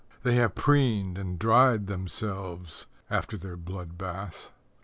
[0.23, 4.51] They have preened And dried themselves After their blood bath.